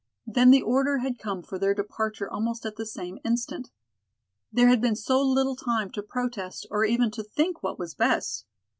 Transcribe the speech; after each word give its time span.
Then 0.25 0.49
the 0.49 0.63
order 0.63 0.97
had 0.97 1.19
come 1.19 1.43
for 1.43 1.59
their 1.59 1.75
departure 1.75 2.27
almost 2.27 2.65
at 2.65 2.75
the 2.75 2.87
same 2.87 3.19
instant. 3.23 3.69
There 4.51 4.67
had 4.67 4.81
been 4.81 4.95
so 4.95 5.21
little 5.21 5.55
time 5.55 5.91
to 5.91 6.01
protest 6.01 6.65
or 6.71 6.83
even 6.85 7.11
to 7.11 7.23
think 7.23 7.61
what 7.61 7.77
was 7.77 7.93
best. 7.93 8.47